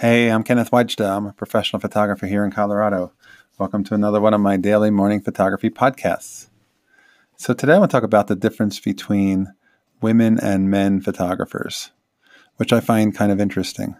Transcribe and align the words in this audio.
Hey, 0.00 0.30
I'm 0.30 0.44
Kenneth 0.44 0.70
Wajda. 0.70 1.04
Uh, 1.04 1.14
I'm 1.18 1.26
a 1.26 1.34
professional 1.34 1.78
photographer 1.78 2.26
here 2.26 2.42
in 2.42 2.50
Colorado. 2.50 3.12
Welcome 3.58 3.84
to 3.84 3.94
another 3.94 4.18
one 4.18 4.32
of 4.32 4.40
my 4.40 4.56
daily 4.56 4.90
morning 4.90 5.20
photography 5.20 5.68
podcasts. 5.68 6.48
So, 7.36 7.52
today 7.52 7.74
I 7.74 7.78
want 7.78 7.90
to 7.90 7.94
talk 7.94 8.02
about 8.02 8.26
the 8.26 8.34
difference 8.34 8.80
between 8.80 9.52
women 10.00 10.40
and 10.40 10.70
men 10.70 11.02
photographers, 11.02 11.90
which 12.56 12.72
I 12.72 12.80
find 12.80 13.14
kind 13.14 13.30
of 13.30 13.42
interesting. 13.42 13.94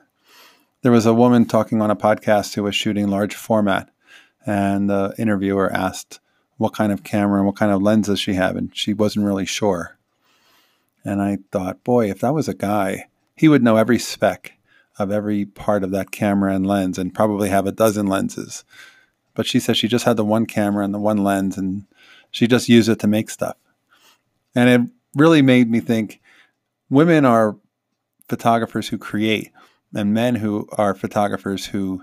There 0.80 0.91
was 0.91 1.05
a 1.05 1.12
woman 1.12 1.45
talking 1.45 1.83
on 1.83 1.91
a 1.91 1.97
podcast 1.97 2.55
who 2.55 2.62
was 2.62 2.75
shooting 2.75 3.09
large 3.09 3.34
format, 3.34 3.91
and 4.47 4.89
the 4.89 5.14
interviewer 5.19 5.70
asked 5.70 6.19
what 6.56 6.73
kind 6.73 6.92
of 6.92 7.05
camera 7.05 7.41
and 7.41 7.47
what 7.47 7.56
kind 7.56 7.73
of 7.73 7.83
lenses 7.83 8.19
she 8.19 8.33
had, 8.33 8.56
and 8.56 8.75
she 8.75 8.95
wasn't 8.95 9.27
really 9.27 9.45
sure. 9.45 9.98
And 11.05 11.20
I 11.20 11.41
thought, 11.53 11.84
boy, 11.84 12.09
if 12.09 12.20
that 12.20 12.33
was 12.33 12.48
a 12.48 12.55
guy, 12.55 13.09
he 13.37 13.48
would 13.48 13.62
know 13.62 13.77
every 13.77 13.98
spec 13.98 14.55
of 14.99 15.11
every 15.11 15.47
part 15.47 15.83
of 15.83 15.91
that 15.93 16.11
camera 16.11 16.55
and 16.55 16.67
lens 16.67 16.98
and 16.98 17.15
probably 17.15 17.48
have 17.48 17.67
a 17.67 17.73
dozen 17.73 18.07
lenses. 18.07 18.65
But 19.35 19.47
she 19.47 19.61
said 19.61 19.77
she 19.77 19.89
just 19.89 20.05
had 20.05 20.17
the 20.17 20.25
one 20.25 20.47
camera 20.47 20.85
and 20.85 20.93
the 20.93 20.98
one 20.98 21.19
lens 21.19 21.57
and 21.57 21.85
she 22.31 22.47
just 22.47 22.69
used 22.69 22.89
it 22.89 22.98
to 23.01 23.07
make 23.07 23.31
stuff. 23.31 23.57
And 24.55 24.69
it 24.69 24.91
really 25.15 25.43
made 25.43 25.71
me 25.71 25.81
think 25.81 26.21
women 26.89 27.25
are 27.25 27.57
photographers 28.29 28.89
who 28.89 28.98
create 28.98 29.53
and 29.95 30.15
men 30.15 30.37
who 30.37 30.69
are 30.73 30.95
photographers 30.95 31.67
who 31.67 32.03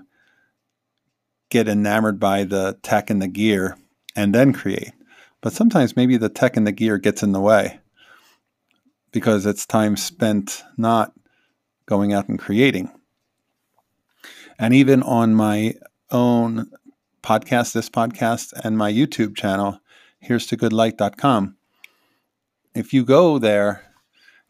get 1.50 1.68
enamored 1.68 2.20
by 2.20 2.44
the 2.44 2.78
tech 2.82 3.10
and 3.10 3.22
the 3.22 3.28
gear 3.28 3.78
and 4.14 4.34
then 4.34 4.52
create. 4.52 4.92
But 5.40 5.52
sometimes 5.52 5.96
maybe 5.96 6.16
the 6.16 6.28
tech 6.28 6.56
and 6.56 6.66
the 6.66 6.72
gear 6.72 6.98
gets 6.98 7.22
in 7.22 7.32
the 7.32 7.40
way 7.40 7.80
because 9.12 9.46
it's 9.46 9.64
time 9.64 9.96
spent 9.96 10.62
not 10.76 11.12
going 11.88 12.12
out 12.12 12.28
and 12.28 12.38
creating. 12.38 12.90
And 14.58 14.74
even 14.74 15.02
on 15.02 15.34
my 15.34 15.74
own 16.10 16.70
podcast, 17.22 17.72
this 17.72 17.88
podcast, 17.88 18.52
and 18.62 18.76
my 18.76 18.92
YouTube 18.92 19.34
channel, 19.34 19.80
here's 20.20 20.46
to 20.48 20.56
goodlight.com. 20.56 21.56
If 22.74 22.92
you 22.92 23.04
go 23.04 23.38
there, 23.38 23.84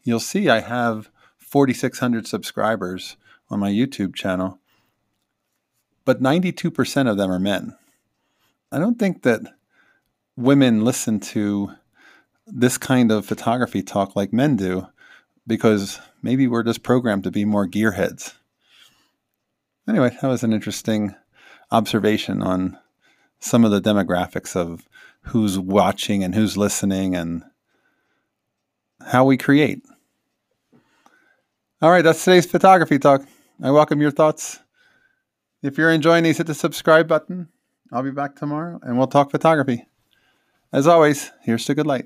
you'll 0.03 0.19
see 0.19 0.49
I 0.49 0.59
have 0.59 1.09
4,600 1.37 2.27
subscribers 2.27 3.15
on 3.49 3.59
my 3.59 3.71
YouTube 3.71 4.15
channel, 4.15 4.59
but 6.03 6.21
92% 6.21 7.09
of 7.09 7.17
them 7.17 7.31
are 7.31 7.39
men. 7.39 7.75
I 8.69 8.79
don't 8.79 8.99
think 8.99 9.23
that 9.23 9.41
women 10.35 10.83
listen 10.83 11.21
to 11.21 11.71
this 12.45 12.77
kind 12.77 13.11
of 13.11 13.25
photography 13.25 13.81
talk 13.81 14.15
like 14.15 14.33
men 14.33 14.57
do 14.57 14.87
because 15.49 15.99
maybe 16.21 16.47
we're 16.47 16.63
just 16.63 16.83
programmed 16.83 17.23
to 17.23 17.31
be 17.31 17.43
more 17.43 17.67
gearheads. 17.67 18.35
Anyway, 19.89 20.15
that 20.21 20.27
was 20.27 20.43
an 20.43 20.53
interesting 20.53 21.15
observation 21.71 22.43
on 22.43 22.77
some 23.39 23.65
of 23.65 23.71
the 23.71 23.81
demographics 23.81 24.55
of 24.55 24.87
who's 25.23 25.57
watching 25.57 26.23
and 26.23 26.35
who's 26.35 26.55
listening 26.55 27.15
and 27.15 27.43
how 29.07 29.25
we 29.25 29.37
create. 29.37 29.81
All 31.81 31.89
right, 31.89 32.03
that's 32.03 32.23
today's 32.23 32.45
photography 32.45 32.99
talk. 32.99 33.23
I 33.61 33.71
welcome 33.71 34.01
your 34.01 34.11
thoughts. 34.11 34.59
If 35.63 35.77
you're 35.77 35.91
enjoying 35.91 36.23
these, 36.23 36.37
hit 36.37 36.47
the 36.47 36.53
subscribe 36.53 37.07
button. 37.07 37.49
I'll 37.91 38.03
be 38.03 38.11
back 38.11 38.35
tomorrow 38.35 38.79
and 38.83 38.97
we'll 38.97 39.07
talk 39.07 39.31
photography. 39.31 39.87
As 40.71 40.85
always, 40.85 41.31
here's 41.41 41.65
to 41.65 41.73
good 41.73 41.87
light. 41.87 42.05